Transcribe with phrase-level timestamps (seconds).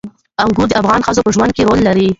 [0.43, 2.07] انګور د افغان ښځو په ژوند کې رول لري.